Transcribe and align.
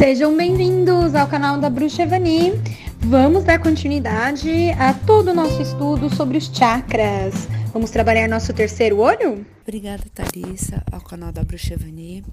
Sejam 0.00 0.34
bem-vindos 0.34 1.14
ao 1.14 1.28
canal 1.28 1.60
da 1.60 1.68
Bruxa 1.68 2.04
Evani. 2.04 2.52
Vamos 3.00 3.44
dar 3.44 3.60
continuidade 3.62 4.70
a 4.78 4.94
todo 4.94 5.28
o 5.28 5.34
nosso 5.34 5.60
estudo 5.60 6.08
sobre 6.08 6.38
os 6.38 6.46
chakras. 6.46 7.34
Vamos 7.70 7.90
trabalhar 7.90 8.26
nosso 8.26 8.50
terceiro 8.54 8.96
olho? 8.96 9.44
Obrigada, 9.60 10.02
Thalissa, 10.14 10.82
ao 10.90 11.02
canal 11.02 11.30
da 11.30 11.44
Bruxa 11.44 11.74
Evani. 11.74 12.24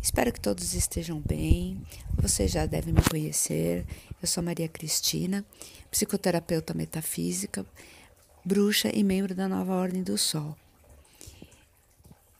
Espero 0.00 0.32
que 0.32 0.40
todos 0.40 0.72
estejam 0.72 1.20
bem. 1.20 1.82
Você 2.16 2.48
já 2.48 2.64
deve 2.64 2.90
me 2.90 3.02
conhecer. 3.02 3.84
Eu 4.22 4.26
sou 4.26 4.42
Maria 4.42 4.66
Cristina, 4.66 5.44
psicoterapeuta 5.90 6.72
metafísica, 6.72 7.66
bruxa 8.42 8.90
e 8.94 9.04
membro 9.04 9.34
da 9.34 9.46
Nova 9.46 9.74
Ordem 9.74 10.02
do 10.02 10.16
Sol. 10.16 10.56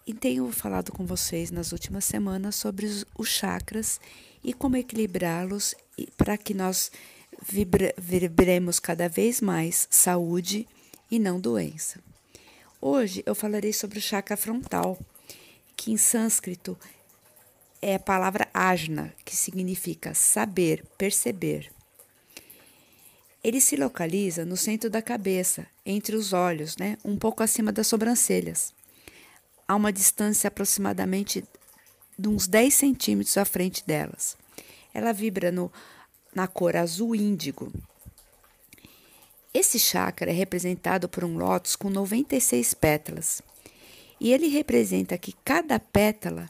E 0.07 0.15
tenho 0.15 0.51
falado 0.51 0.91
com 0.91 1.05
vocês 1.05 1.51
nas 1.51 1.71
últimas 1.71 2.07
semanas 2.07 2.55
sobre 2.55 2.87
os, 2.87 3.05
os 3.19 3.29
chakras 3.29 4.01
e 4.43 4.53
como 4.53 4.77
equilibrá-los 4.77 5.75
para 6.17 6.37
que 6.39 6.55
nós 6.55 6.91
vibra, 7.43 7.95
vibremos 7.99 8.79
cada 8.79 9.09
vez 9.09 9.41
mais 9.41 9.87
saúde 9.91 10.67
e 11.11 11.19
não 11.19 11.41
doença. 11.41 12.01
Hoje 12.81 13.23
eu 13.27 13.35
falarei 13.35 13.73
sobre 13.73 13.99
o 13.99 14.03
chakra 14.03 14.37
frontal, 14.37 14.99
que 15.77 15.93
em 15.93 15.97
sânscrito 15.97 16.79
é 17.83 17.95
a 17.95 17.99
palavra 17.99 18.49
ajna, 18.53 19.15
que 19.25 19.37
significa 19.37 20.15
saber, 20.15 20.85
perceber. 20.97 21.71
Ele 23.43 23.61
se 23.61 23.77
localiza 23.77 24.45
no 24.45 24.57
centro 24.57 24.91
da 24.91 25.01
cabeça, 25.01 25.67
entre 25.85 26.15
os 26.15 26.33
olhos, 26.33 26.77
né, 26.77 26.99
um 27.05 27.17
pouco 27.17 27.43
acima 27.43 27.73
das 27.73 27.87
sobrancelhas, 27.87 28.75
a 29.67 29.75
uma 29.75 29.93
distância 29.93 30.49
aproximadamente 30.49 31.43
de 32.21 32.29
uns 32.29 32.47
10 32.47 32.73
centímetros 32.73 33.37
à 33.37 33.45
frente 33.45 33.85
delas. 33.87 34.37
Ela 34.93 35.13
vibra 35.13 35.51
no, 35.51 35.73
na 36.35 36.47
cor 36.47 36.77
azul 36.77 37.15
índigo. 37.15 37.73
Esse 39.53 39.79
chakra 39.79 40.31
é 40.31 40.35
representado 40.35 41.09
por 41.09 41.25
um 41.25 41.37
lótus 41.37 41.75
com 41.75 41.91
96 41.91 42.75
pétalas. 42.75 43.43
E 44.21 44.33
ele 44.33 44.49
representa 44.49 45.19
que 45.19 45.35
cada 45.45 45.81
pétala 45.81 46.49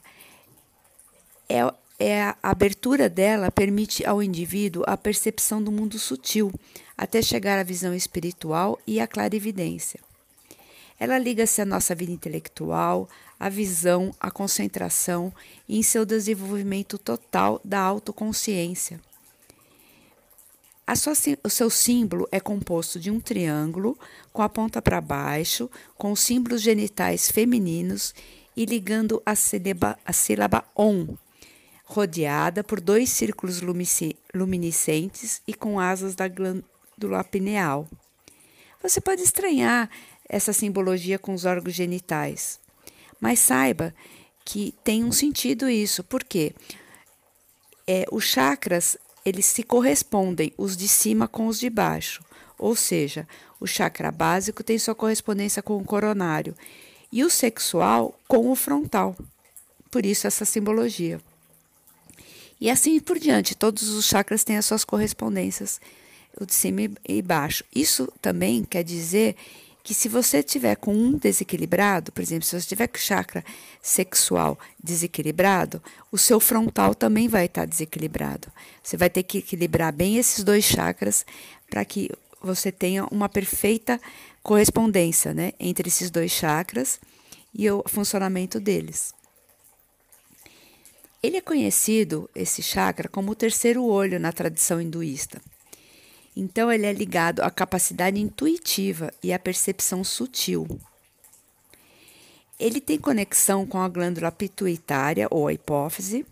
é, 1.48 1.60
é 1.98 2.22
a 2.22 2.36
abertura 2.42 3.08
dela 3.08 3.50
permite 3.50 4.04
ao 4.04 4.22
indivíduo 4.22 4.84
a 4.86 4.96
percepção 4.96 5.62
do 5.62 5.72
mundo 5.72 5.98
sutil, 5.98 6.52
até 6.96 7.22
chegar 7.22 7.58
à 7.58 7.62
visão 7.62 7.94
espiritual 7.94 8.78
e 8.86 9.00
à 9.00 9.06
clarividência. 9.06 10.00
Ela 11.00 11.18
liga-se 11.18 11.62
à 11.62 11.64
nossa 11.64 11.94
vida 11.94 12.12
intelectual, 12.12 13.08
à 13.38 13.48
visão, 13.48 14.14
à 14.20 14.30
concentração 14.30 15.32
e 15.66 15.78
em 15.78 15.82
seu 15.82 16.04
desenvolvimento 16.04 16.98
total 16.98 17.58
da 17.64 17.80
autoconsciência. 17.80 19.00
Sua, 20.94 21.14
o 21.44 21.48
seu 21.48 21.70
símbolo 21.70 22.28
é 22.30 22.38
composto 22.38 23.00
de 23.00 23.10
um 23.10 23.18
triângulo 23.18 23.98
com 24.32 24.42
a 24.42 24.48
ponta 24.48 24.82
para 24.82 25.00
baixo, 25.00 25.70
com 25.96 26.12
os 26.12 26.20
símbolos 26.20 26.60
genitais 26.60 27.30
femininos 27.30 28.14
e 28.54 28.66
ligando 28.66 29.22
a 29.24 29.34
sílaba, 29.34 29.98
a 30.04 30.12
sílaba 30.12 30.64
ON, 30.76 31.16
rodeada 31.84 32.62
por 32.62 32.80
dois 32.80 33.08
círculos 33.08 33.62
luminescentes 34.34 35.40
e 35.46 35.54
com 35.54 35.80
asas 35.80 36.14
da 36.14 36.28
glândula 36.28 37.24
pineal. 37.24 37.88
Você 38.82 39.00
pode 39.00 39.22
estranhar 39.22 39.88
essa 40.30 40.52
simbologia 40.52 41.18
com 41.18 41.34
os 41.34 41.44
órgãos 41.44 41.74
genitais, 41.74 42.60
mas 43.20 43.40
saiba 43.40 43.92
que 44.44 44.72
tem 44.84 45.04
um 45.04 45.10
sentido 45.10 45.68
isso, 45.68 46.04
porque 46.04 46.54
é, 47.86 48.06
os 48.12 48.24
chakras 48.24 48.96
eles 49.26 49.44
se 49.44 49.64
correspondem, 49.64 50.52
os 50.56 50.76
de 50.76 50.86
cima 50.86 51.26
com 51.26 51.48
os 51.48 51.58
de 51.58 51.68
baixo, 51.68 52.24
ou 52.56 52.76
seja, 52.76 53.26
o 53.58 53.66
chakra 53.66 54.12
básico 54.12 54.62
tem 54.62 54.78
sua 54.78 54.94
correspondência 54.94 55.62
com 55.62 55.76
o 55.76 55.84
coronário 55.84 56.54
e 57.12 57.24
o 57.24 57.28
sexual 57.28 58.18
com 58.28 58.50
o 58.50 58.54
frontal. 58.54 59.16
Por 59.90 60.06
isso 60.06 60.28
essa 60.28 60.44
simbologia. 60.44 61.20
E 62.60 62.70
assim 62.70 63.00
por 63.00 63.18
diante, 63.18 63.56
todos 63.56 63.88
os 63.88 64.04
chakras 64.04 64.44
têm 64.44 64.56
as 64.56 64.64
suas 64.64 64.84
correspondências, 64.84 65.80
o 66.40 66.46
de 66.46 66.54
cima 66.54 66.82
e 67.06 67.20
baixo. 67.20 67.64
Isso 67.74 68.10
também 68.22 68.62
quer 68.62 68.84
dizer 68.84 69.34
que 69.82 69.94
se 69.94 70.08
você 70.08 70.42
tiver 70.42 70.76
com 70.76 70.94
um 70.94 71.16
desequilibrado, 71.16 72.12
por 72.12 72.22
exemplo, 72.22 72.44
se 72.44 72.60
você 72.60 72.68
tiver 72.68 72.86
com 72.86 72.98
chakra 72.98 73.44
sexual 73.82 74.58
desequilibrado, 74.82 75.82
o 76.12 76.18
seu 76.18 76.38
frontal 76.38 76.94
também 76.94 77.28
vai 77.28 77.46
estar 77.46 77.64
desequilibrado. 77.64 78.48
Você 78.82 78.96
vai 78.96 79.08
ter 79.08 79.22
que 79.22 79.38
equilibrar 79.38 79.92
bem 79.92 80.16
esses 80.16 80.44
dois 80.44 80.64
chakras 80.64 81.24
para 81.68 81.84
que 81.84 82.10
você 82.42 82.70
tenha 82.70 83.06
uma 83.06 83.28
perfeita 83.28 84.00
correspondência 84.42 85.34
né, 85.34 85.52
entre 85.58 85.88
esses 85.88 86.10
dois 86.10 86.30
chakras 86.30 87.00
e 87.54 87.70
o 87.70 87.82
funcionamento 87.86 88.58
deles. 88.58 89.14
Ele 91.22 91.36
é 91.36 91.40
conhecido, 91.40 92.30
esse 92.34 92.62
chakra, 92.62 93.08
como 93.08 93.32
o 93.32 93.34
terceiro 93.34 93.84
olho 93.84 94.18
na 94.18 94.32
tradição 94.32 94.80
hinduísta. 94.80 95.40
Então, 96.40 96.72
ele 96.72 96.86
é 96.86 96.92
ligado 96.92 97.40
à 97.40 97.50
capacidade 97.50 98.18
intuitiva 98.18 99.12
e 99.22 99.30
à 99.30 99.38
percepção 99.38 100.02
sutil. 100.02 100.66
Ele 102.58 102.80
tem 102.80 102.98
conexão 102.98 103.66
com 103.66 103.78
a 103.78 103.88
glândula 103.88 104.32
pituitária 104.32 105.28
ou 105.30 105.48
a 105.48 105.52
hipófise 105.52 106.24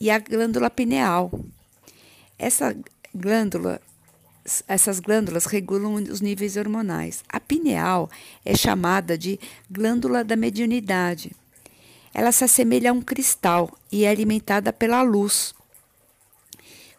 e 0.00 0.10
a 0.10 0.18
glândula 0.18 0.68
pineal. 0.68 1.30
Essa 2.36 2.76
glândula, 3.14 3.80
essas 4.66 4.98
glândulas 4.98 5.46
regulam 5.46 5.94
os 5.94 6.20
níveis 6.20 6.56
hormonais. 6.56 7.22
A 7.28 7.38
pineal 7.38 8.10
é 8.44 8.56
chamada 8.56 9.16
de 9.16 9.38
glândula 9.70 10.24
da 10.24 10.34
mediunidade 10.34 11.30
ela 12.18 12.32
se 12.32 12.44
assemelha 12.44 12.92
a 12.92 12.94
um 12.94 13.02
cristal 13.02 13.70
e 13.92 14.06
é 14.06 14.08
alimentada 14.08 14.72
pela 14.72 15.02
luz. 15.02 15.54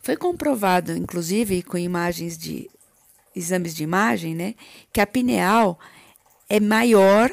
Foi 0.07 0.16
comprovado, 0.16 0.95
inclusive, 0.95 1.62
com 1.62 1.78
imagens 1.78 2.38
de 2.38 2.72
exames 3.35 3.75
de 3.75 3.84
imagem, 3.84 4.34
né, 4.34 4.56
que 4.94 5.01
a 5.01 5.06
pineal 5.06 5.78
é 6.47 6.62
maior 6.62 7.29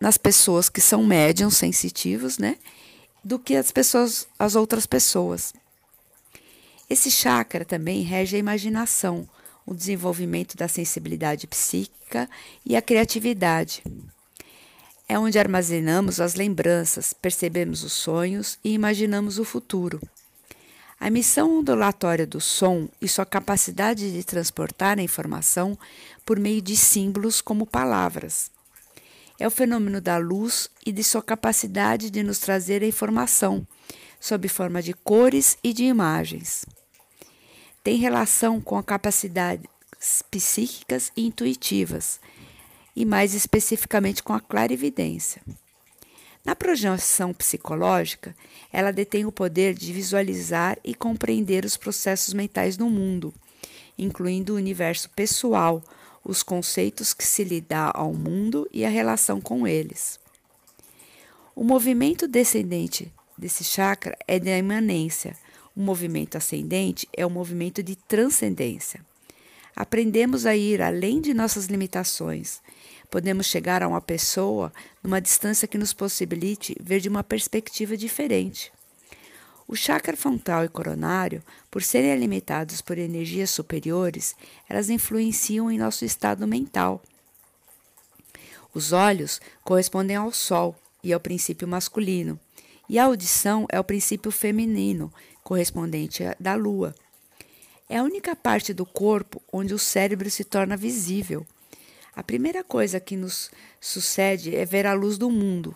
nas 0.00 0.18
pessoas 0.18 0.68
que 0.68 0.80
são 0.80 1.06
médiums 1.06 1.56
sensitivos, 1.56 2.36
né, 2.36 2.58
do 3.22 3.38
que 3.38 3.54
as 3.54 3.70
pessoas, 3.70 4.26
as 4.36 4.56
outras 4.56 4.84
pessoas. 4.84 5.54
Esse 6.90 7.08
chakra 7.08 7.64
também 7.64 8.02
rege 8.02 8.34
a 8.34 8.40
imaginação, 8.40 9.24
o 9.64 9.72
desenvolvimento 9.72 10.56
da 10.56 10.66
sensibilidade 10.66 11.46
psíquica 11.46 12.28
e 12.66 12.74
a 12.74 12.82
criatividade. 12.82 13.80
É 15.08 15.16
onde 15.16 15.38
armazenamos 15.38 16.20
as 16.20 16.34
lembranças, 16.34 17.12
percebemos 17.12 17.84
os 17.84 17.92
sonhos 17.92 18.58
e 18.64 18.72
imaginamos 18.72 19.38
o 19.38 19.44
futuro. 19.44 20.00
A 21.00 21.06
emissão 21.06 21.60
ondulatória 21.60 22.26
do 22.26 22.40
som 22.40 22.88
e 23.00 23.06
sua 23.06 23.24
capacidade 23.24 24.12
de 24.12 24.24
transportar 24.24 24.98
a 24.98 25.02
informação 25.02 25.78
por 26.26 26.40
meio 26.40 26.60
de 26.60 26.76
símbolos 26.76 27.40
como 27.40 27.64
palavras. 27.64 28.50
É 29.38 29.46
o 29.46 29.50
fenômeno 29.50 30.00
da 30.00 30.18
luz 30.18 30.68
e 30.84 30.90
de 30.90 31.04
sua 31.04 31.22
capacidade 31.22 32.10
de 32.10 32.24
nos 32.24 32.40
trazer 32.40 32.82
a 32.82 32.86
informação, 32.86 33.64
sob 34.18 34.48
forma 34.48 34.82
de 34.82 34.92
cores 34.92 35.56
e 35.62 35.72
de 35.72 35.84
imagens. 35.84 36.66
Tem 37.84 37.96
relação 37.96 38.60
com 38.60 38.76
a 38.76 38.82
capacidades 38.82 39.68
psíquicas 40.30 41.12
e 41.16 41.26
intuitivas 41.26 42.20
e 42.94 43.04
mais 43.04 43.34
especificamente 43.34 44.22
com 44.22 44.32
a 44.32 44.40
clarividência. 44.40 45.40
Na 46.44 46.54
projeção 46.54 47.34
psicológica, 47.34 48.34
ela 48.72 48.90
detém 48.90 49.26
o 49.26 49.32
poder 49.32 49.74
de 49.74 49.92
visualizar 49.92 50.78
e 50.82 50.94
compreender 50.94 51.64
os 51.64 51.76
processos 51.76 52.32
mentais 52.32 52.78
no 52.78 52.88
mundo, 52.88 53.34
incluindo 53.98 54.54
o 54.54 54.56
universo 54.56 55.10
pessoal, 55.10 55.82
os 56.24 56.42
conceitos 56.42 57.12
que 57.12 57.24
se 57.24 57.44
lhe 57.44 57.60
dá 57.60 57.90
ao 57.94 58.12
mundo 58.12 58.68
e 58.72 58.84
a 58.84 58.88
relação 58.88 59.40
com 59.40 59.66
eles. 59.66 60.18
O 61.54 61.64
movimento 61.64 62.28
descendente 62.28 63.12
desse 63.36 63.64
chakra 63.64 64.16
é 64.26 64.38
de 64.38 64.56
imanência, 64.56 65.36
o 65.74 65.80
movimento 65.80 66.36
ascendente 66.36 67.08
é 67.16 67.24
o 67.24 67.30
movimento 67.30 67.82
de 67.82 67.96
transcendência. 67.96 69.00
Aprendemos 69.74 70.44
a 70.44 70.56
ir 70.56 70.82
além 70.82 71.20
de 71.20 71.32
nossas 71.32 71.66
limitações 71.66 72.60
Podemos 73.10 73.46
chegar 73.46 73.82
a 73.82 73.88
uma 73.88 74.00
pessoa 74.00 74.72
numa 75.02 75.20
distância 75.20 75.66
que 75.66 75.78
nos 75.78 75.92
possibilite 75.92 76.76
ver 76.80 77.00
de 77.00 77.08
uma 77.08 77.24
perspectiva 77.24 77.96
diferente. 77.96 78.70
O 79.66 79.76
chakra 79.76 80.16
frontal 80.16 80.64
e 80.64 80.68
coronário, 80.68 81.42
por 81.70 81.82
serem 81.82 82.10
alimentados 82.10 82.80
por 82.80 82.96
energias 82.96 83.50
superiores, 83.50 84.34
elas 84.68 84.88
influenciam 84.88 85.70
em 85.70 85.76
nosso 85.76 86.04
estado 86.04 86.46
mental. 86.46 87.02
Os 88.72 88.92
olhos 88.92 89.40
correspondem 89.62 90.16
ao 90.16 90.32
sol 90.32 90.74
e 91.02 91.12
ao 91.12 91.20
princípio 91.20 91.68
masculino, 91.68 92.38
e 92.88 92.98
a 92.98 93.04
audição 93.04 93.66
é 93.70 93.78
o 93.78 93.84
princípio 93.84 94.30
feminino, 94.30 95.12
correspondente 95.42 96.22
da 96.40 96.54
Lua. 96.54 96.94
É 97.88 97.98
a 97.98 98.02
única 98.02 98.34
parte 98.36 98.72
do 98.72 98.86
corpo 98.86 99.42
onde 99.52 99.74
o 99.74 99.78
cérebro 99.78 100.30
se 100.30 100.44
torna 100.44 100.76
visível. 100.76 101.46
A 102.18 102.22
primeira 102.24 102.64
coisa 102.64 102.98
que 102.98 103.16
nos 103.16 103.48
sucede 103.80 104.52
é 104.56 104.64
ver 104.64 104.86
a 104.86 104.92
luz 104.92 105.16
do 105.16 105.30
mundo. 105.30 105.72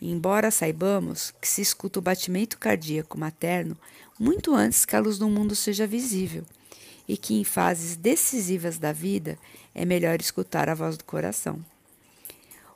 E 0.00 0.10
embora 0.10 0.50
saibamos 0.50 1.32
que 1.40 1.46
se 1.46 1.62
escuta 1.62 2.00
o 2.00 2.02
batimento 2.02 2.58
cardíaco 2.58 3.16
materno 3.16 3.78
muito 4.18 4.52
antes 4.52 4.84
que 4.84 4.96
a 4.96 4.98
luz 4.98 5.16
do 5.16 5.28
mundo 5.28 5.54
seja 5.54 5.86
visível, 5.86 6.44
e 7.06 7.16
que 7.16 7.34
em 7.34 7.44
fases 7.44 7.94
decisivas 7.94 8.78
da 8.78 8.90
vida 8.90 9.38
é 9.72 9.84
melhor 9.84 10.20
escutar 10.20 10.68
a 10.68 10.74
voz 10.74 10.96
do 10.96 11.04
coração. 11.04 11.64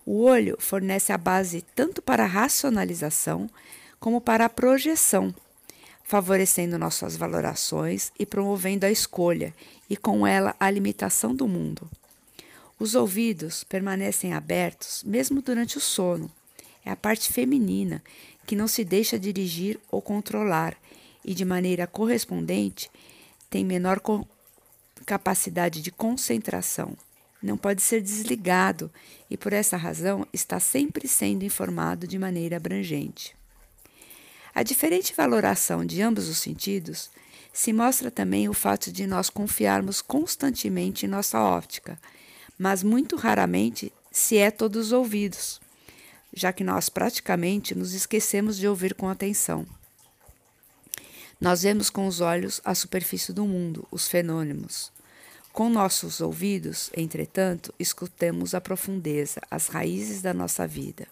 O 0.07 0.23
olho 0.23 0.57
fornece 0.61 1.13
a 1.13 1.19
base 1.19 1.65
tanto 1.75 2.01
para 2.01 2.23
a 2.23 2.29
racionalização 2.29 3.51
como 3.99 4.21
para 4.21 4.45
a 4.45 4.49
projeção, 4.49 5.35
favorecendo 6.05 6.79
nossas 6.79 7.17
valorações 7.17 8.13
e 8.17 8.25
promovendo 8.25 8.87
a 8.87 8.91
escolha, 8.91 9.53
e 9.91 9.97
com 9.97 10.25
ela 10.25 10.55
a 10.61 10.71
limitação 10.71 11.35
do 11.35 11.49
mundo. 11.49 11.91
Os 12.81 12.95
ouvidos 12.95 13.63
permanecem 13.63 14.33
abertos 14.33 15.05
mesmo 15.05 15.43
durante 15.43 15.77
o 15.77 15.81
sono. 15.81 16.31
É 16.83 16.91
a 16.91 16.97
parte 16.97 17.31
feminina 17.31 18.03
que 18.47 18.57
não 18.57 18.67
se 18.67 18.83
deixa 18.87 19.19
dirigir 19.19 19.79
ou 19.91 20.01
controlar 20.01 20.75
e, 21.23 21.35
de 21.35 21.45
maneira 21.45 21.87
correspondente, 21.87 22.91
tem 23.51 23.67
menor 23.67 24.01
capacidade 25.05 25.83
de 25.83 25.91
concentração. 25.91 26.97
Não 27.43 27.59
pode 27.59 27.83
ser 27.83 28.01
desligado 28.01 28.91
e, 29.29 29.37
por 29.37 29.53
essa 29.53 29.77
razão, 29.77 30.27
está 30.33 30.59
sempre 30.59 31.07
sendo 31.07 31.45
informado 31.45 32.07
de 32.07 32.19
maneira 32.19 32.57
abrangente. 32.57 33.37
A 34.55 34.63
diferente 34.63 35.13
valoração 35.15 35.85
de 35.85 36.01
ambos 36.01 36.31
os 36.31 36.39
sentidos 36.39 37.11
se 37.53 37.75
mostra 37.75 38.11
também 38.11 38.49
o 38.49 38.55
fato 38.55 38.91
de 38.91 39.07
nós 39.07 39.29
confiarmos 39.29 40.01
constantemente 40.01 41.05
em 41.05 41.09
nossa 41.11 41.39
óptica, 41.39 41.99
mas 42.61 42.83
muito 42.83 43.17
raramente 43.17 43.91
se 44.13 44.37
é 44.37 44.51
todos 44.51 44.89
os 44.89 44.93
ouvidos, 44.93 45.59
já 46.31 46.53
que 46.53 46.63
nós 46.63 46.91
praticamente 46.91 47.75
nos 47.75 47.95
esquecemos 47.95 48.59
de 48.59 48.69
ouvir 48.69 48.93
com 48.93 49.09
atenção. 49.09 49.67
Nós 51.41 51.63
vemos 51.63 51.89
com 51.89 52.07
os 52.07 52.21
olhos 52.21 52.61
a 52.63 52.75
superfície 52.75 53.33
do 53.33 53.47
mundo, 53.47 53.89
os 53.91 54.09
fenômenos. 54.09 54.93
Com 55.55 55.71
nossos 55.71 56.21
ouvidos, 56.21 56.91
entretanto, 56.95 57.73
escutemos 57.79 58.55
a 58.55 58.61
profundeza, 58.61 59.41
as 59.51 59.69
raízes 59.69 60.21
da 60.21 60.35
nossa 60.35 60.67
vida. 60.67 61.09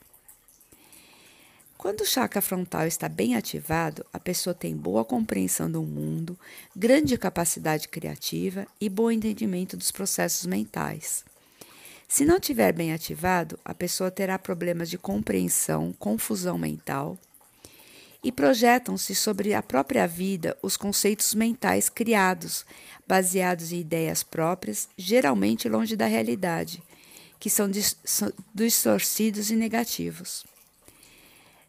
Quando 1.78 2.02
o 2.02 2.06
chakra 2.06 2.42
frontal 2.42 2.86
está 2.86 3.08
bem 3.08 3.36
ativado, 3.36 4.04
a 4.12 4.20
pessoa 4.20 4.52
tem 4.52 4.76
boa 4.76 5.02
compreensão 5.02 5.70
do 5.70 5.82
mundo, 5.82 6.38
grande 6.76 7.16
capacidade 7.16 7.88
criativa 7.88 8.66
e 8.78 8.90
bom 8.90 9.10
entendimento 9.10 9.78
dos 9.78 9.90
processos 9.90 10.44
mentais. 10.44 11.24
Se 12.08 12.24
não 12.24 12.40
tiver 12.40 12.72
bem 12.72 12.94
ativado, 12.94 13.58
a 13.62 13.74
pessoa 13.74 14.10
terá 14.10 14.38
problemas 14.38 14.88
de 14.88 14.96
compreensão, 14.96 15.92
confusão 15.98 16.56
mental, 16.56 17.18
e 18.24 18.32
projetam-se 18.32 19.14
sobre 19.14 19.52
a 19.52 19.62
própria 19.62 20.08
vida 20.08 20.56
os 20.62 20.74
conceitos 20.74 21.34
mentais 21.34 21.90
criados, 21.90 22.64
baseados 23.06 23.72
em 23.72 23.80
ideias 23.80 24.22
próprias, 24.22 24.88
geralmente 24.96 25.68
longe 25.68 25.94
da 25.94 26.06
realidade, 26.06 26.82
que 27.38 27.50
são 27.50 27.70
distorcidos 28.54 29.50
e 29.50 29.54
negativos. 29.54 30.44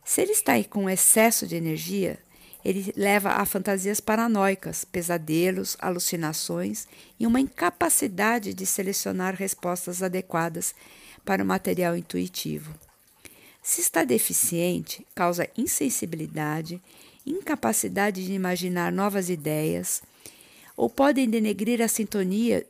Se 0.06 0.22
ele 0.22 0.32
está 0.32 0.54
com 0.64 0.90
excesso 0.90 1.46
de 1.46 1.58
energia, 1.58 2.18
ele 2.64 2.94
leva 2.96 3.30
a 3.32 3.46
fantasias 3.46 4.00
paranoicas, 4.00 4.84
pesadelos, 4.84 5.78
alucinações 5.80 6.88
e 7.20 7.26
uma 7.26 7.40
incapacidade 7.40 8.54
de 8.54 8.66
selecionar 8.66 9.36
respostas 9.36 10.04
adequadas 10.04 10.76
para 11.24 11.44
o 11.44 11.46
material 11.46 11.96
intuitivo. 11.96 12.74
Se 13.62 13.82
está 13.82 14.04
deficiente, 14.04 15.06
causa 15.16 15.50
insensibilidade, 15.58 16.82
incapacidade 17.26 18.26
de 18.26 18.34
imaginar 18.34 18.92
novas 18.92 19.30
ideias, 19.30 20.02
ou 20.76 20.90
podem 20.90 21.30
denegrir 21.30 21.82
a 21.82 21.88
sintonia 21.88 22.66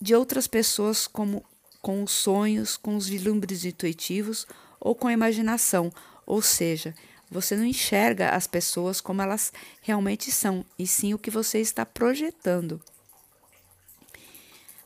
de 0.00 0.14
outras 0.14 0.46
pessoas 0.46 1.06
como 1.06 1.44
com 1.80 2.02
os 2.02 2.12
sonhos, 2.12 2.76
com 2.76 2.96
os 2.96 3.08
vislumbres 3.08 3.64
intuitivos 3.64 4.46
ou 4.80 4.94
com 4.94 5.08
a 5.08 5.12
imaginação, 5.12 5.92
ou 6.24 6.40
seja, 6.40 6.94
você 7.32 7.56
não 7.56 7.64
enxerga 7.64 8.30
as 8.30 8.46
pessoas 8.46 9.00
como 9.00 9.22
elas 9.22 9.52
realmente 9.80 10.30
são, 10.30 10.64
e 10.78 10.86
sim 10.86 11.14
o 11.14 11.18
que 11.18 11.30
você 11.30 11.58
está 11.58 11.84
projetando. 11.84 12.80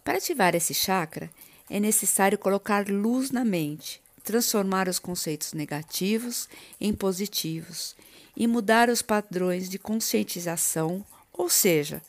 Para 0.05 0.19
ativar 0.19 0.55
esse 0.55 0.73
chakra, 0.73 1.29
é 1.69 1.81
necessário 1.81 2.39
colocar 2.39 2.89
luz 2.89 3.33
na 3.33 3.45
mente, 3.45 4.01
transformar 4.23 4.89
os 4.89 5.01
conceitos 5.01 5.53
negativos 5.53 6.49
em 6.81 6.95
positivos 6.95 7.97
e 8.37 8.47
mudar 8.47 8.89
os 8.89 9.03
padrões 9.03 9.69
de 9.69 9.79
conscientização, 9.79 11.05
ou 11.33 11.51
seja, 11.51 12.01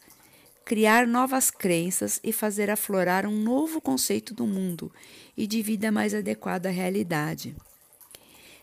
criar 0.63 1.07
novas 1.07 1.49
crenças 1.49 2.19
e 2.23 2.31
fazer 2.31 2.69
aflorar 2.69 3.25
um 3.25 3.41
novo 3.41 3.81
conceito 3.81 4.33
do 4.33 4.45
mundo 4.45 4.91
e 5.35 5.47
de 5.47 5.61
vida 5.63 5.91
mais 5.91 6.13
adequada 6.13 6.69
à 6.69 6.71
realidade. 6.71 7.55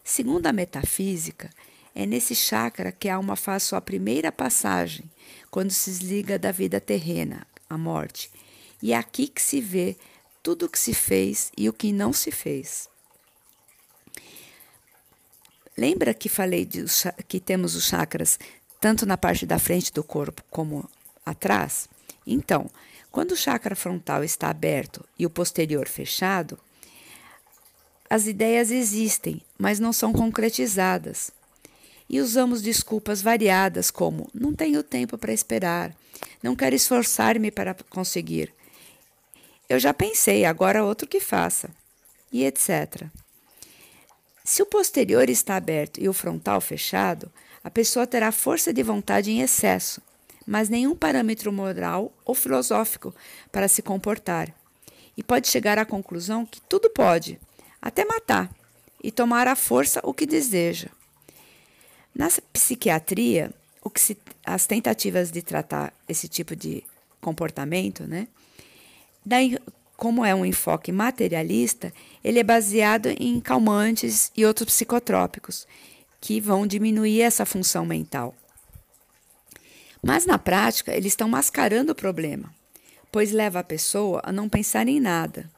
Segundo 0.05 0.47
a 0.47 0.53
metafísica, 0.53 1.51
é 1.95 2.05
nesse 2.05 2.35
chakra 2.35 2.93
que 2.93 3.09
a 3.09 3.17
alma 3.17 3.37
faz 3.37 3.63
sua 3.63 3.81
primeira 3.81 4.31
passagem, 4.31 5.11
quando 5.51 5.71
se 5.71 5.91
desliga 5.91 6.39
da 6.39 6.53
vida 6.53 6.79
terrena, 6.79 7.47
a 7.71 7.79
morte. 7.79 8.31
E 8.83 8.93
é 8.93 8.97
aqui 8.97 9.27
que 9.27 9.41
se 9.41 9.63
vê 9.63 9.97
tudo 10.43 10.67
o 10.67 10.69
que 10.69 10.79
se 10.79 10.93
fez 10.93 11.51
e 11.57 11.71
o 11.71 11.73
que 11.73 11.91
não 11.91 12.13
se 12.13 12.31
fez. 12.31 12.89
Lembra 15.77 16.13
que 16.13 16.29
falei 16.29 16.67
de, 16.67 16.85
que 17.27 17.41
temos 17.41 17.75
os 17.75 17.87
chakras 17.87 18.39
tanto 18.79 19.07
na 19.07 19.17
parte 19.17 19.47
da 19.47 19.59
frente 19.59 19.91
do 19.91 20.05
corpo 20.05 20.43
como 20.51 20.89
atrás? 21.25 21.89
Então, 22.27 22.71
quando 23.11 23.33
o 23.33 23.37
chakra 23.37 23.75
frontal 23.75 24.23
está 24.23 24.51
aberto 24.51 25.05
e 25.19 25.25
o 25.25 25.31
posterior 25.31 25.89
fechado, 25.89 26.59
as 28.15 28.29
ideias 28.29 28.71
existem, 28.71 29.43
mas 29.59 29.81
não 29.81 29.93
são 29.93 30.13
concretizadas. 30.13 31.33
E 32.09 32.21
usamos 32.21 32.63
desculpas 32.63 33.21
variadas 33.21 33.91
como 33.91 34.31
não 34.33 34.55
tenho 34.55 34.85
tempo 34.85 35.19
para 35.19 35.33
esperar, 35.33 35.93
não 36.41 36.55
quero 36.55 36.77
esforçar-me 36.77 37.51
para 37.51 37.75
conseguir. 37.91 38.55
Eu 39.69 39.81
já 39.81 39.93
pensei, 39.93 40.45
agora 40.45 40.85
outro 40.85 41.09
que 41.09 41.19
faça. 41.19 41.69
E 42.31 42.45
etc. 42.45 43.09
Se 44.45 44.63
o 44.63 44.67
posterior 44.67 45.29
está 45.29 45.57
aberto 45.57 46.01
e 46.01 46.09
o 46.09 46.13
frontal 46.13 46.61
fechado, 46.61 47.33
a 47.65 47.71
pessoa 47.71 48.07
terá 48.07 48.31
força 48.31 48.73
de 48.73 48.85
vontade 48.85 49.33
em 49.33 49.41
excesso, 49.41 50.01
mas 50.47 50.69
nenhum 50.69 50.95
parâmetro 50.95 51.53
moral 51.53 52.13
ou 52.25 52.33
filosófico 52.33 53.13
para 53.51 53.67
se 53.67 53.83
comportar. 53.83 54.55
E 55.17 55.23
pode 55.25 55.49
chegar 55.49 55.79
à 55.79 55.85
conclusão 55.85 56.47
que 56.47 56.61
tudo 56.61 56.89
pode, 56.91 57.41
até 57.85 58.03
matar, 58.07 58.51
e 59.03 59.13
tomar 59.13 59.47
à 59.47 59.55
força 59.55 60.01
o 60.03 60.15
que 60.15 60.25
deseja. 60.25 60.89
Na 62.15 62.29
psiquiatria, 62.51 63.53
se, 63.97 64.17
as 64.43 64.67
tentativas 64.67 65.31
de 65.31 65.43
tratar 65.43 65.93
esse 66.09 66.27
tipo 66.27 66.57
de 66.57 66.83
comportamento, 67.21 68.05
né, 68.05 68.27
como 69.99 70.25
é 70.25 70.35
um 70.35 70.47
enfoque 70.47 70.91
materialista, 70.91 71.93
ele 72.25 72.39
é 72.39 72.43
baseado 72.43 73.11
em 73.19 73.39
calmantes 73.39 74.33
e 74.35 74.47
outros 74.47 74.69
psicotrópicos, 74.69 75.67
que 76.23 76.41
vão 76.41 76.67
diminuir 76.67 77.21
essa 77.21 77.45
função 77.45 77.85
mental. 77.85 78.35
Mas 80.03 80.25
na 80.25 80.39
prática, 80.39 80.95
eles 80.95 81.13
estão 81.13 81.29
mascarando 81.29 81.93
o 81.93 81.95
problema, 81.95 82.51
pois 83.13 83.31
leva 83.31 83.59
a 83.59 83.65
pessoa 83.65 84.23
a 84.25 84.33
não 84.33 84.49
pensar 84.49 84.89
em 84.89 84.99
nada. 84.99 85.51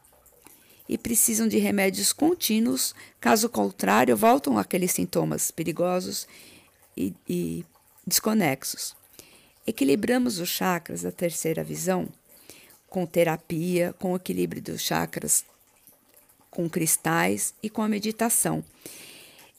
E 0.87 0.97
precisam 0.97 1.47
de 1.47 1.57
remédios 1.57 2.13
contínuos, 2.13 2.95
caso 3.19 3.49
contrário, 3.49 4.15
voltam 4.15 4.57
aqueles 4.57 4.91
sintomas 4.91 5.51
perigosos 5.51 6.27
e, 6.95 7.13
e 7.27 7.65
desconexos. 8.05 8.95
Equilibramos 9.65 10.39
os 10.39 10.47
chakras 10.47 11.01
da 11.01 11.11
terceira 11.11 11.63
visão 11.63 12.07
com 12.89 13.05
terapia, 13.05 13.93
com 13.99 14.13
o 14.13 14.15
equilíbrio 14.15 14.61
dos 14.61 14.81
chakras, 14.81 15.43
com 16.49 16.69
cristais 16.69 17.53
e 17.61 17.69
com 17.69 17.81
a 17.81 17.87
meditação. 17.87 18.63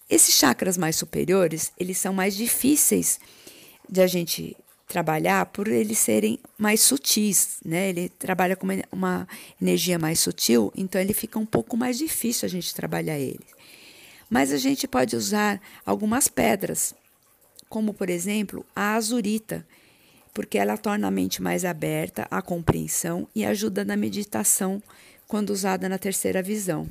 Esses 0.09 0.35
chakras 0.35 0.79
mais 0.79 0.97
superiores, 0.97 1.71
eles 1.79 1.99
são 1.99 2.15
mais 2.15 2.35
difíceis 2.35 3.21
de 3.89 4.01
a 4.01 4.07
gente 4.07 4.57
trabalhar 4.89 5.45
por 5.47 5.69
eles 5.69 5.99
serem 5.99 6.41
mais 6.57 6.81
sutis, 6.81 7.59
né? 7.63 7.91
Ele 7.91 8.09
trabalha 8.09 8.57
com 8.57 8.67
uma, 8.91 9.29
energia 9.61 9.99
mais 9.99 10.19
sutil, 10.19 10.73
então 10.75 10.99
ele 10.99 11.13
fica 11.13 11.39
um 11.39 11.45
pouco 11.47 11.77
mais 11.77 11.99
difícil 11.99 12.47
a 12.47 12.49
gente 12.49 12.75
trabalhar 12.75 13.19
ele. 13.19 13.45
Mas 14.31 14.51
a 14.51 14.57
gente 14.57 14.89
pode 14.89 15.15
usar 15.15 15.61
algumas 15.85 16.27
pedras 16.27 16.95
como 17.69 17.93
por 17.93 18.09
exemplo 18.09 18.65
a 18.75 18.95
azurita, 18.95 19.67
porque 20.33 20.57
ela 20.57 20.79
torna 20.79 21.09
a 21.09 21.11
mente 21.11 21.43
mais 21.43 21.65
aberta 21.65 22.27
à 22.31 22.41
compreensão 22.41 23.29
e 23.35 23.45
ajuda 23.45 23.85
na 23.85 23.97
meditação 23.97 24.83
quando 25.27 25.51
usada 25.51 25.89
na 25.89 25.99
terceira 25.99 26.43
visão. 26.43 26.89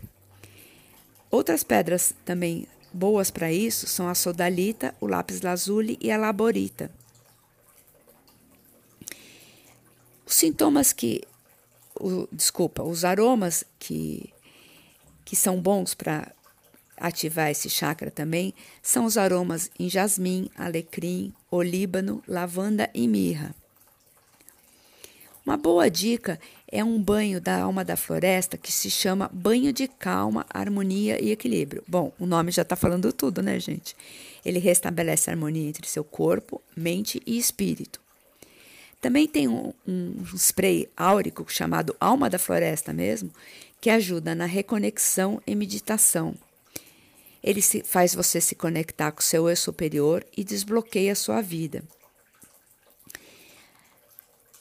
Outras 1.31 1.63
pedras 1.63 2.13
também 2.23 2.67
boas 2.93 3.31
para 3.31 3.51
isso 3.51 3.87
são 3.87 4.07
a 4.07 4.13
sodalita, 4.13 4.93
o 5.01 5.07
lápis 5.07 5.41
lazuli 5.41 5.97
e 5.99 6.11
a 6.11 6.17
laborita. 6.17 6.91
Os 10.27 10.33
sintomas 10.33 10.91
que, 10.91 11.21
o, 11.97 12.27
desculpa, 12.33 12.83
os 12.83 13.05
aromas 13.05 13.63
que, 13.79 14.29
que 15.23 15.37
são 15.37 15.61
bons 15.61 15.93
para 15.93 16.33
ativar 16.97 17.49
esse 17.49 17.69
chakra 17.69 18.11
também 18.11 18.53
são 18.81 19.05
os 19.05 19.17
aromas 19.17 19.71
em 19.79 19.87
jasmim, 19.87 20.49
alecrim, 20.57 21.33
olíbano, 21.49 22.21
lavanda 22.27 22.89
e 22.93 23.07
mirra. 23.07 23.55
Uma 25.45 25.55
boa 25.55 25.89
dica 25.89 26.37
é 26.69 26.83
um 26.83 27.01
banho 27.01 27.39
da 27.39 27.61
alma 27.61 27.85
da 27.85 27.95
floresta 27.95 28.57
que 28.57 28.69
se 28.69 28.91
chama 28.91 29.31
banho 29.31 29.71
de 29.71 29.87
calma, 29.87 30.45
harmonia 30.49 31.23
e 31.23 31.31
equilíbrio. 31.31 31.85
Bom, 31.87 32.11
o 32.19 32.25
nome 32.25 32.51
já 32.51 32.63
está 32.63 32.75
falando 32.75 33.13
tudo, 33.13 33.41
né, 33.41 33.57
gente? 33.61 33.95
Ele 34.43 34.59
restabelece 34.59 35.29
a 35.29 35.33
harmonia 35.33 35.69
entre 35.69 35.87
seu 35.87 36.03
corpo, 36.03 36.61
mente 36.75 37.21
e 37.25 37.37
espírito. 37.37 38.05
Também 38.99 39.27
tem 39.27 39.47
um, 39.47 39.73
um 39.87 40.23
spray 40.35 40.89
áurico 40.97 41.45
chamado 41.47 41.95
Alma 41.99 42.29
da 42.29 42.39
Floresta 42.39 42.91
mesmo, 42.91 43.31
que 43.79 43.89
ajuda 43.89 44.33
na 44.33 44.45
reconexão 44.45 45.41
e 45.45 45.55
meditação. 45.55 46.35
Ele 47.43 47.61
se, 47.61 47.83
faz 47.83 48.15
você 48.15 48.41
se 48.41 48.55
conectar 48.55 49.11
com 49.11 49.19
o 49.19 49.23
seu 49.23 49.47
eu 49.47 49.55
superior 49.55 50.25
e 50.35 50.43
desbloqueia 50.43 51.11
a 51.11 51.15
sua 51.15 51.41
vida. 51.41 51.83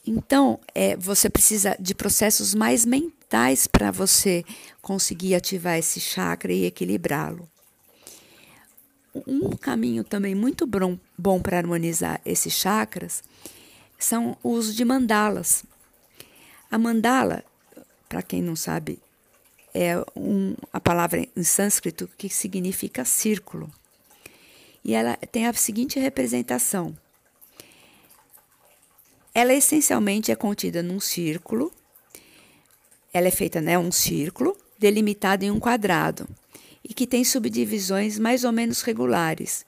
Então, 0.06 0.60
é, 0.74 0.96
você 0.96 1.28
precisa 1.28 1.76
de 1.80 1.94
processos 1.94 2.54
mais 2.54 2.84
mentais 2.84 3.66
para 3.66 3.90
você 3.90 4.44
conseguir 4.80 5.34
ativar 5.34 5.78
esse 5.78 5.98
chakra 5.98 6.52
e 6.52 6.66
equilibrá-lo. 6.66 7.48
Um 9.26 9.56
caminho 9.56 10.04
também 10.04 10.34
muito 10.34 10.66
bom, 10.66 10.98
bom 11.18 11.40
para 11.40 11.56
harmonizar 11.56 12.20
esses 12.24 12.52
chakras 12.52 13.24
são 13.98 14.36
o 14.42 14.50
uso 14.50 14.74
de 14.74 14.84
mandalas. 14.84 15.64
A 16.70 16.78
mandala, 16.78 17.44
para 18.08 18.22
quem 18.22 18.42
não 18.42 18.56
sabe, 18.56 18.98
é 19.74 19.96
um, 20.16 20.54
a 20.72 20.80
palavra 20.80 21.26
em 21.36 21.42
sânscrito 21.42 22.08
que 22.16 22.28
significa 22.28 23.04
círculo. 23.04 23.70
E 24.84 24.94
ela 24.94 25.16
tem 25.30 25.46
a 25.46 25.52
seguinte 25.52 25.98
representação: 25.98 26.96
ela 29.34 29.52
essencialmente 29.52 30.32
é 30.32 30.34
contida 30.34 30.82
num 30.82 30.98
círculo. 30.98 31.70
Ela 33.12 33.28
é 33.28 33.30
feita, 33.30 33.60
né, 33.60 33.78
um 33.78 33.92
círculo 33.92 34.56
delimitado 34.78 35.44
em 35.44 35.50
um 35.50 35.60
quadrado 35.60 36.28
e 36.82 36.94
que 36.94 37.06
tem 37.06 37.24
subdivisões 37.24 38.18
mais 38.18 38.44
ou 38.44 38.52
menos 38.52 38.82
regulares, 38.82 39.66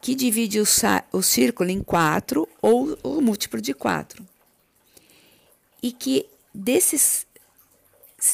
que 0.00 0.14
divide 0.14 0.60
o, 0.60 0.64
o 1.12 1.22
círculo 1.22 1.70
em 1.70 1.82
quatro 1.82 2.48
ou 2.62 2.98
o 3.02 3.20
múltiplo 3.20 3.60
de 3.60 3.74
quatro. 3.74 4.26
E 5.82 5.92
que 5.92 6.26
desses 6.54 7.26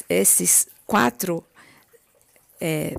esses 0.09 0.67
quatro 0.87 1.45
é, 2.61 2.97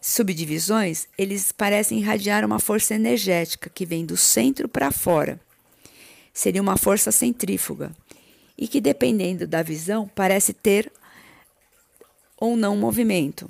subdivisões, 0.00 1.06
eles 1.18 1.52
parecem 1.52 1.98
irradiar 1.98 2.44
uma 2.44 2.58
força 2.58 2.94
energética 2.94 3.68
que 3.68 3.84
vem 3.84 4.06
do 4.06 4.16
centro 4.16 4.66
para 4.68 4.90
fora 4.90 5.38
seria 6.32 6.62
uma 6.62 6.76
força 6.76 7.12
centrífuga 7.12 7.94
e 8.56 8.66
que, 8.66 8.80
dependendo 8.80 9.46
da 9.46 9.62
visão, 9.62 10.08
parece 10.14 10.52
ter 10.52 10.90
ou 12.38 12.56
não 12.56 12.76
movimento. 12.76 13.48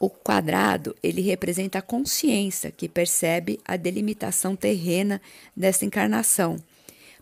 O 0.00 0.08
quadrado, 0.08 0.94
ele 1.02 1.20
representa 1.20 1.78
a 1.78 1.82
consciência 1.82 2.70
que 2.70 2.88
percebe 2.88 3.58
a 3.64 3.76
delimitação 3.76 4.54
terrena 4.54 5.20
desta 5.56 5.84
encarnação, 5.84 6.56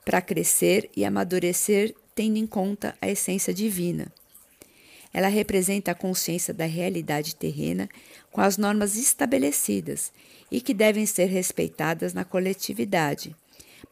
para 0.05 0.21
crescer 0.21 0.91
e 0.95 1.05
amadurecer 1.05 1.95
tendo 2.15 2.37
em 2.37 2.47
conta 2.47 2.95
a 3.01 3.09
essência 3.09 3.53
divina. 3.53 4.13
Ela 5.13 5.29
representa 5.29 5.93
a 5.93 5.95
consciência 5.95 6.53
da 6.53 6.67
realidade 6.67 7.35
terrena 7.35 7.89
com 8.31 8.41
as 8.41 8.59
normas 8.59 8.97
estabelecidas 8.97 10.13
e 10.51 10.61
que 10.61 10.75
devem 10.75 11.07
ser 11.07 11.27
respeitadas 11.27 12.13
na 12.13 12.25
coletividade 12.25 13.35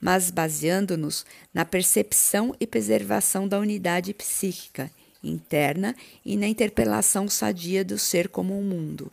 mas 0.05 0.31
baseando-nos 0.31 1.25
na 1.53 1.65
percepção 1.65 2.55
e 2.61 2.67
preservação 2.67 3.49
da 3.49 3.59
unidade 3.59 4.13
psíquica 4.13 4.91
interna 5.29 5.95
e 6.25 6.37
na 6.37 6.47
interpelação 6.47 7.29
sadia 7.29 7.85
do 7.85 7.99
ser 7.99 8.29
como 8.29 8.59
um 8.59 8.63
mundo. 8.63 9.11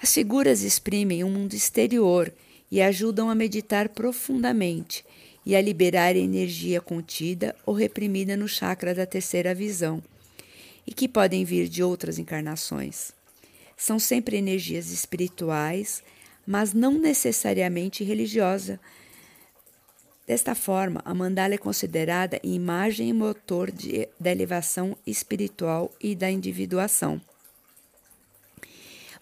As 0.00 0.14
figuras 0.14 0.62
exprimem 0.62 1.24
um 1.24 1.30
mundo 1.30 1.54
exterior 1.54 2.32
e 2.70 2.80
ajudam 2.80 3.28
a 3.28 3.34
meditar 3.34 3.88
profundamente 3.88 5.04
e 5.44 5.56
a 5.56 5.60
liberar 5.60 6.14
energia 6.14 6.80
contida 6.80 7.56
ou 7.64 7.74
reprimida 7.74 8.36
no 8.36 8.46
chakra 8.46 8.94
da 8.94 9.06
terceira 9.06 9.54
visão, 9.54 10.02
e 10.86 10.92
que 10.92 11.08
podem 11.08 11.44
vir 11.44 11.68
de 11.68 11.82
outras 11.82 12.18
encarnações. 12.18 13.12
São 13.76 13.98
sempre 13.98 14.36
energias 14.36 14.90
espirituais, 14.90 16.02
mas 16.46 16.72
não 16.72 16.92
necessariamente 16.92 18.04
religiosas, 18.04 18.78
Desta 20.28 20.54
forma, 20.54 21.00
a 21.06 21.14
mandala 21.14 21.54
é 21.54 21.58
considerada 21.58 22.38
imagem 22.42 23.08
e 23.08 23.12
motor 23.14 23.70
de, 23.70 24.06
da 24.20 24.30
elevação 24.30 24.94
espiritual 25.06 25.90
e 25.98 26.14
da 26.14 26.30
individuação. 26.30 27.18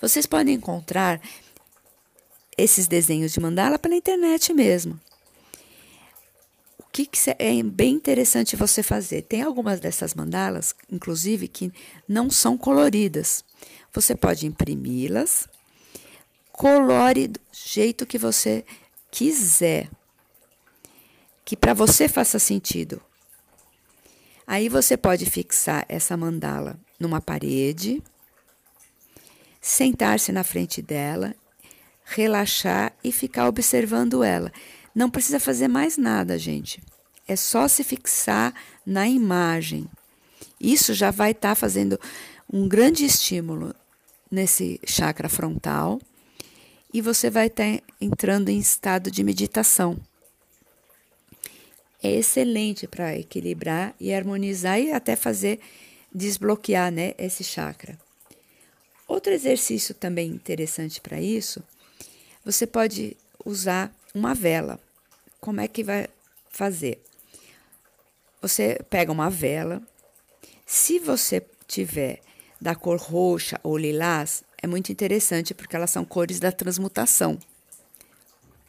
Vocês 0.01 0.27
podem 0.27 0.57
encontrar 0.57 1.21
esses 2.59 2.89
desenhos 2.89 3.33
de 3.33 3.39
mandala 3.39 3.79
pela 3.79 3.95
internet 3.95 4.53
mesmo. 4.53 5.01
O 6.77 6.85
que, 6.91 7.07
que 7.07 7.21
é 7.39 7.63
bem 7.63 7.93
interessante 7.95 8.57
você 8.57 8.83
fazer? 8.83 9.23
Tem 9.23 9.43
algumas 9.43 9.79
dessas 9.79 10.13
mandalas, 10.13 10.75
inclusive, 10.91 11.47
que 11.47 11.73
não 12.09 12.29
são 12.29 12.59
coloridas. 12.59 13.45
Você 13.93 14.17
pode 14.17 14.45
imprimi-las, 14.45 15.47
colore 16.51 17.29
do 17.29 17.41
jeito 17.53 18.05
que 18.05 18.19
você 18.19 18.65
quiser 19.09 19.89
que 21.47 21.57
para 21.57 21.73
você 21.73 22.09
faça 22.09 22.41
sentido. 22.41 23.01
Aí 24.45 24.69
você 24.69 24.97
pode 24.97 25.25
fixar 25.27 25.87
essa 25.89 26.17
mandala 26.17 26.77
numa 26.99 27.21
parede, 27.21 28.03
sentar-se 29.61 30.33
na 30.33 30.43
frente 30.43 30.83
dela, 30.83 31.37
relaxar 32.05 32.93
e 33.03 33.13
ficar 33.13 33.47
observando 33.47 34.25
ela. 34.25 34.53
Não 34.93 35.09
precisa 35.09 35.39
fazer 35.39 35.69
mais 35.69 35.97
nada, 35.97 36.37
gente. 36.37 36.83
É 37.29 37.37
só 37.37 37.69
se 37.69 37.85
fixar 37.85 38.53
na 38.85 39.09
imagem. 39.09 39.89
Isso 40.61 40.95
já 40.95 41.13
vai 41.13 41.31
estar 41.31 41.51
tá 41.51 41.55
fazendo 41.55 41.99
um 42.53 42.67
grande 42.67 43.05
estímulo 43.05 43.73
nesse 44.29 44.81
chakra 44.85 45.29
frontal 45.29 46.01
e 46.93 47.01
você 47.01 47.31
vai 47.31 47.47
estar 47.47 47.77
tá 47.79 47.83
entrando 48.01 48.49
em 48.49 48.59
estado 48.59 49.13
de 49.13 49.23
meditação 49.23 49.97
é 52.07 52.13
excelente 52.13 52.87
para 52.87 53.17
equilibrar 53.19 53.93
e 53.99 54.15
harmonizar 54.15 54.81
e 54.81 54.93
até 54.93 55.17
fazer 55.17 55.59
desbloquear 56.15 56.93
né, 56.93 57.15
esse 57.19 57.43
chakra. 57.43 57.99
Outro 59.09 59.33
exercício 59.33 59.93
também 59.93 60.29
interessante 60.29 61.01
para 61.01 61.21
isso, 61.21 61.63
você 62.45 62.65
pode 62.67 63.17
usar 63.45 63.93
uma 64.15 64.35
vela. 64.35 64.79
Como 65.41 65.61
é 65.61 65.67
que 65.67 65.83
vai 65.83 66.07
fazer? 66.49 67.03
Você 68.41 68.81
pega 68.89 69.11
uma 69.11 69.29
vela. 69.29 69.83
Se 70.65 71.01
você 71.01 71.45
tiver 71.67 72.21
da 72.61 72.77
cor 72.77 72.99
roxa 72.99 73.61
ou 73.65 73.77
lilás, 73.77 74.45
é 74.63 74.67
muito 74.67 74.93
interessante 74.93 75.53
porque 75.55 75.75
elas 75.75 75.91
são 75.91 76.05
cores 76.05 76.39
da 76.39 76.53
transmutação, 76.53 77.39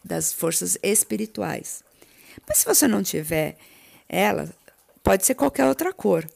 das 0.04 0.34
forças 0.34 0.78
espirituais. 0.82 1.87
Mas 2.46 2.60
se 2.60 2.66
você 2.66 2.88
não 2.88 3.02
tiver 3.02 3.58
ela, 4.10 4.54
pode 5.04 5.26
ser 5.26 5.36
qualquer 5.36 5.66
outra 5.66 5.94
cor. 5.94 6.30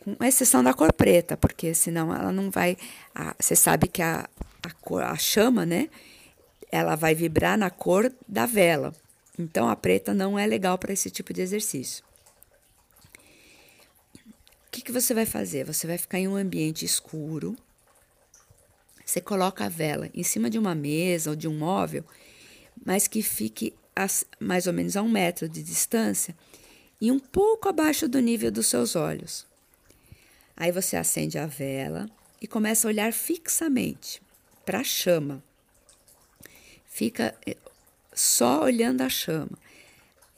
Com 0.00 0.24
exceção 0.24 0.62
da 0.62 0.72
cor 0.72 0.92
preta, 0.92 1.36
porque 1.36 1.74
senão 1.74 2.14
ela 2.14 2.32
não 2.32 2.50
vai. 2.50 2.76
A, 3.14 3.34
você 3.38 3.56
sabe 3.56 3.88
que 3.88 4.02
a, 4.02 4.28
a, 4.62 4.70
cor, 4.80 5.02
a 5.02 5.16
chama, 5.16 5.66
né? 5.66 5.88
Ela 6.72 6.94
vai 6.96 7.14
vibrar 7.14 7.58
na 7.58 7.70
cor 7.70 8.12
da 8.26 8.46
vela. 8.46 8.94
Então 9.38 9.68
a 9.68 9.76
preta 9.76 10.12
não 10.12 10.38
é 10.38 10.46
legal 10.46 10.78
para 10.78 10.92
esse 10.92 11.10
tipo 11.10 11.32
de 11.32 11.40
exercício. 11.40 12.04
O 14.66 14.70
que, 14.70 14.82
que 14.82 14.92
você 14.92 15.12
vai 15.12 15.26
fazer? 15.26 15.64
Você 15.64 15.86
vai 15.86 15.98
ficar 15.98 16.18
em 16.18 16.28
um 16.28 16.36
ambiente 16.36 16.84
escuro, 16.84 17.56
Você 19.04 19.20
coloca 19.20 19.64
a 19.64 19.68
vela 19.68 20.08
em 20.14 20.22
cima 20.22 20.48
de 20.48 20.58
uma 20.58 20.74
mesa 20.74 21.30
ou 21.30 21.36
de 21.36 21.48
um 21.48 21.58
móvel, 21.58 22.04
mas 22.84 23.08
que 23.08 23.22
fique 23.22 23.74
a, 23.94 24.06
mais 24.38 24.66
ou 24.66 24.72
menos 24.72 24.96
a 24.96 25.02
um 25.02 25.08
metro 25.08 25.48
de 25.48 25.62
distância 25.62 26.36
e 27.00 27.10
um 27.10 27.18
pouco 27.18 27.68
abaixo 27.68 28.08
do 28.08 28.20
nível 28.20 28.50
dos 28.50 28.66
seus 28.66 28.94
olhos. 28.94 29.46
Aí 30.56 30.70
você 30.70 30.96
acende 30.96 31.38
a 31.38 31.46
vela 31.46 32.08
e 32.40 32.46
começa 32.46 32.86
a 32.86 32.90
olhar 32.90 33.12
fixamente 33.12 34.20
para 34.64 34.80
a 34.80 34.84
chama. 34.84 35.42
Fica 36.86 37.34
eh, 37.46 37.56
só 38.12 38.64
olhando 38.64 39.00
a 39.00 39.08
chama. 39.08 39.58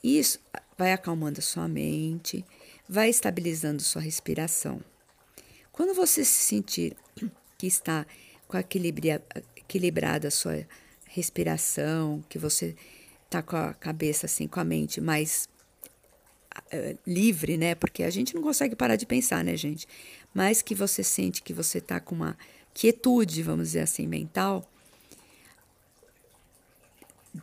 Isso 0.03 0.39
vai 0.77 0.91
acalmando 0.93 1.41
sua 1.41 1.67
mente, 1.67 2.45
vai 2.87 3.09
estabilizando 3.09 3.81
sua 3.81 4.01
respiração. 4.01 4.81
Quando 5.71 5.93
você 5.93 6.23
se 6.23 6.45
sentir 6.45 6.95
que 7.57 7.67
está 7.67 8.05
com 8.47 8.57
equilibrada 8.57 10.27
a 10.27 10.31
sua 10.31 10.65
respiração, 11.07 12.23
que 12.29 12.37
você 12.37 12.75
está 13.33 13.41
com 13.41 13.55
a 13.55 13.73
cabeça 13.73 14.27
assim, 14.27 14.47
com 14.47 14.59
a 14.59 14.63
mente 14.63 15.01
mais 15.01 15.49
uh, 16.71 16.97
livre, 17.05 17.57
né? 17.57 17.73
Porque 17.73 18.03
a 18.03 18.09
gente 18.11 18.35
não 18.35 18.43
consegue 18.43 18.75
parar 18.75 18.95
de 18.95 19.05
pensar, 19.05 19.43
né, 19.43 19.57
gente? 19.57 19.87
Mas 20.33 20.61
que 20.61 20.75
você 20.75 21.03
sente 21.03 21.41
que 21.41 21.53
você 21.53 21.79
está 21.79 21.99
com 21.99 22.13
uma 22.13 22.37
quietude, 22.73 23.41
vamos 23.41 23.69
dizer 23.69 23.81
assim, 23.81 24.05
mental, 24.05 24.69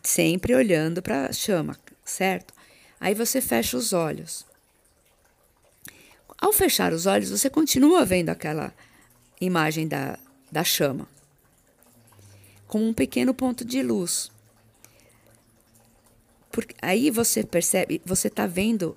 sempre 0.02 0.54
olhando 0.54 1.02
para 1.02 1.26
a 1.26 1.32
chama, 1.32 1.76
certo? 2.04 2.54
Aí 3.00 3.14
você 3.14 3.40
fecha 3.40 3.76
os 3.76 3.92
olhos. 3.92 4.46
Ao 6.38 6.52
fechar 6.52 6.92
os 6.92 7.06
olhos, 7.06 7.30
você 7.30 7.50
continua 7.50 8.04
vendo 8.04 8.30
aquela 8.30 8.72
imagem 9.40 9.88
da, 9.88 10.18
da 10.50 10.62
chama, 10.62 11.08
como 12.66 12.86
um 12.86 12.94
pequeno 12.94 13.34
ponto 13.34 13.64
de 13.64 13.82
luz. 13.82 14.30
Porque 16.50 16.74
aí 16.82 17.10
você 17.10 17.44
percebe, 17.44 18.00
você 18.04 18.28
está 18.28 18.46
vendo 18.46 18.96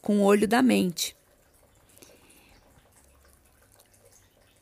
com 0.00 0.18
o 0.18 0.22
olho 0.22 0.48
da 0.48 0.62
mente. 0.62 1.14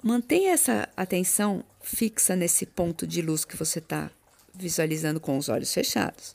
Mantenha 0.03 0.53
essa 0.53 0.89
atenção 0.97 1.65
fixa 1.83 2.37
nesse 2.37 2.67
ponto 2.67 3.07
de 3.07 3.23
luz 3.23 3.45
que 3.45 3.57
você 3.57 3.79
está 3.79 4.11
visualizando 4.55 5.19
com 5.21 5.39
os 5.39 5.49
olhos 5.49 5.73
fechados. 5.73 6.35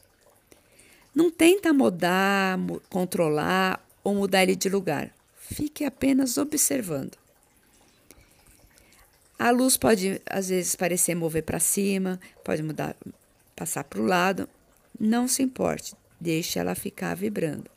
Não 1.14 1.30
tenta 1.30 1.74
mudar, 1.74 2.58
controlar 2.90 3.84
ou 4.04 4.16
mudar 4.16 4.44
ele 4.44 4.56
de 4.56 4.70
lugar. 4.70 5.14
Fique 5.40 5.84
apenas 5.86 6.38
observando. 6.38 7.18
A 9.38 9.52
luz 9.52 9.78
pode, 9.78 10.22
às 10.26 10.50
vezes, 10.50 10.76
parecer 10.76 11.16
mover 11.16 11.44
para 11.44 11.60
cima, 11.60 12.20
pode 12.44 12.62
mudar, 12.62 12.96
passar 13.56 13.84
para 13.84 14.02
o 14.02 14.06
lado. 14.06 14.50
Não 15.00 15.28
se 15.28 15.42
importe, 15.42 15.96
deixe 16.20 16.60
ela 16.60 16.76
ficar 16.76 17.16
vibrando. 17.16 17.70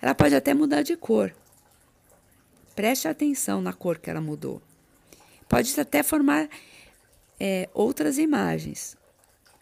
Ela 0.00 0.14
pode 0.14 0.34
até 0.34 0.54
mudar 0.54 0.82
de 0.82 0.96
cor. 0.96 1.34
Preste 2.76 3.08
atenção 3.08 3.60
na 3.60 3.72
cor 3.72 3.98
que 3.98 4.08
ela 4.08 4.20
mudou. 4.20 4.62
Pode 5.48 5.78
até 5.80 6.02
formar 6.02 6.48
é, 7.40 7.68
outras 7.74 8.18
imagens. 8.18 8.96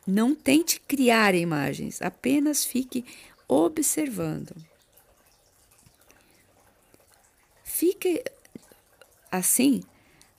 Não 0.07 0.35
tente 0.35 0.81
criar 0.81 1.35
imagens, 1.35 2.03
apenas 2.03 2.65
fique 2.65 3.05
observando. 3.47 4.55
Fique 7.63 8.23
assim 9.31 9.83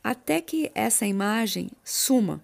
até 0.03 0.41
que 0.41 0.71
essa 0.75 1.05
imagem 1.05 1.69
suma. 1.83 2.43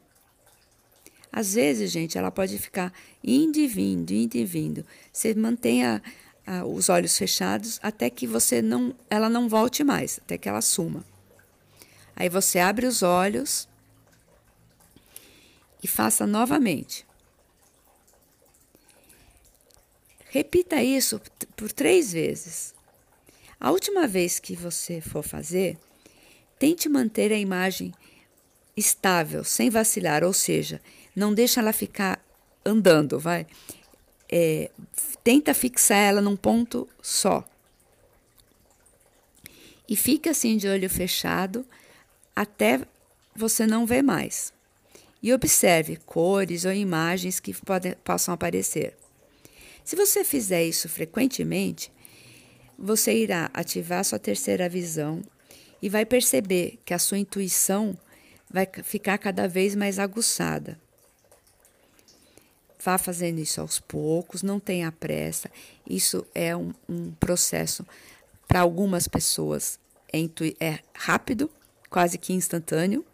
Às 1.31 1.53
vezes, 1.53 1.91
gente, 1.91 2.17
ela 2.17 2.31
pode 2.31 2.57
ficar 2.57 2.91
indo 3.23 3.57
e 3.57 3.67
vindo, 3.67 4.11
indo 4.11 4.35
e 4.35 4.45
vindo. 4.45 4.85
Você 5.11 5.33
mantenha 5.33 6.01
ah, 6.45 6.65
os 6.65 6.89
olhos 6.89 7.17
fechados 7.17 7.79
até 7.83 8.09
que 8.09 8.25
você 8.25 8.61
não, 8.61 8.95
ela 9.09 9.29
não 9.29 9.47
volte 9.47 9.83
mais, 9.83 10.19
até 10.23 10.37
que 10.37 10.49
ela 10.49 10.61
suma. 10.61 11.03
Aí 12.15 12.29
você 12.29 12.59
abre 12.59 12.85
os 12.85 13.03
olhos 13.03 13.67
e 15.83 15.87
faça 15.87 16.25
novamente. 16.25 17.05
Repita 20.29 20.81
isso 20.81 21.21
por 21.55 21.71
três 21.71 22.11
vezes. 22.11 22.73
A 23.59 23.71
última 23.71 24.07
vez 24.07 24.39
que 24.39 24.55
você 24.55 25.01
for 25.01 25.23
fazer, 25.23 25.77
Tente 26.59 26.89
manter 26.89 27.31
a 27.31 27.37
imagem 27.37 27.93
estável, 28.75 29.45
sem 29.45 29.69
vacilar, 29.69 30.25
ou 30.25 30.33
seja, 30.33 30.81
não 31.15 31.33
deixa 31.33 31.59
ela 31.59 31.73
ficar 31.73 32.23
andando, 32.65 33.19
vai. 33.19 33.45
É, 34.31 34.69
tenta 35.23 35.53
fixar 35.53 35.97
ela 35.97 36.21
num 36.21 36.35
ponto 36.35 36.87
só. 37.01 37.43
E 39.87 39.95
fica 39.95 40.31
assim 40.31 40.55
de 40.55 40.67
olho 40.67 40.89
fechado 40.89 41.65
até 42.35 42.81
você 43.35 43.65
não 43.65 43.85
ver 43.85 44.03
mais. 44.03 44.53
E 45.21 45.33
observe 45.33 45.97
cores 45.97 46.63
ou 46.63 46.71
imagens 46.71 47.39
que 47.39 47.53
podem, 47.53 47.93
possam 48.03 48.33
aparecer. 48.33 48.95
Se 49.83 49.95
você 49.95 50.23
fizer 50.23 50.63
isso 50.63 50.87
frequentemente, 50.87 51.91
você 52.77 53.13
irá 53.13 53.49
ativar 53.53 54.05
sua 54.05 54.19
terceira 54.19 54.69
visão 54.69 55.21
e 55.81 55.89
vai 55.89 56.05
perceber 56.05 56.79
que 56.85 56.93
a 56.93 56.99
sua 56.99 57.17
intuição 57.17 57.97
vai 58.49 58.67
ficar 58.83 59.17
cada 59.17 59.47
vez 59.47 59.75
mais 59.75 59.99
aguçada. 59.99 60.79
Vá 62.83 62.97
fazendo 62.97 63.39
isso 63.39 63.59
aos 63.59 63.79
poucos, 63.79 64.41
não 64.41 64.59
tenha 64.59 64.91
pressa. 64.91 65.51
Isso 65.87 66.25
é 66.33 66.55
um, 66.55 66.73
um 66.87 67.11
processo 67.11 67.85
para 68.47 68.61
algumas 68.61 69.07
pessoas 69.07 69.79
é, 70.11 70.19
é 70.59 70.79
rápido, 70.93 71.51
quase 71.89 72.17
que 72.17 72.33
instantâneo, 72.33 73.05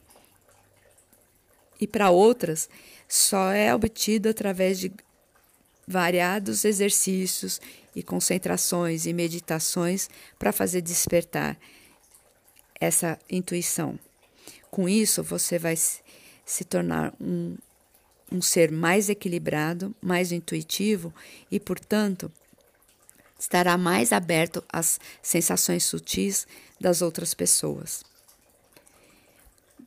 e 1.80 1.88
para 1.88 2.10
outras 2.10 2.70
só 3.08 3.52
é 3.52 3.74
obtido 3.74 4.30
através 4.30 4.80
de 4.80 4.92
variados 5.88 6.66
exercícios 6.66 7.62
e 7.96 8.02
concentrações 8.02 9.06
e 9.06 9.14
meditações 9.14 10.10
para 10.40 10.52
fazer 10.52 10.82
despertar 10.82 11.58
essa 12.80 13.20
intuição. 13.30 14.00
Com 14.72 14.90
isso, 14.90 15.24
você 15.24 15.60
vai 15.60 15.76
se 15.78 16.64
tornar 16.64 17.14
um, 17.20 17.56
um 18.32 18.42
ser 18.42 18.72
mais 18.72 19.10
equilibrado, 19.10 19.96
mais 20.02 20.32
intuitivo 20.32 21.14
e, 21.52 21.60
portanto, 21.60 22.32
estará 23.40 23.78
mais 23.78 24.12
aberto 24.12 24.64
às 24.68 25.00
sensações 25.22 25.84
sutis 25.84 26.48
das 26.80 27.02
outras 27.02 27.34
pessoas. 27.34 28.04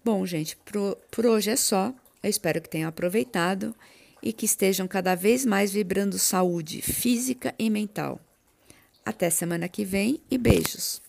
Bom, 0.05 0.24
gente, 0.24 0.57
por, 1.11 1.27
hoje 1.27 1.51
é 1.51 1.57
só. 1.57 1.92
Eu 2.22 2.31
espero 2.31 2.61
que 2.61 2.68
tenham 2.68 2.88
aproveitado 2.88 3.74
e 4.22 4.33
que 4.33 4.46
estejam 4.46 4.88
cada 4.88 5.14
vez 5.14 5.44
mais 5.44 5.72
vibrando 5.72 6.18
saúde 6.18 6.81
física 6.83 7.55
e 7.59 7.68
mental. 7.68 8.20
Até 9.05 9.31
semana 9.31 9.68
que 9.68 9.85
vem 9.85 10.20
e 10.31 10.37
beijos! 10.37 11.08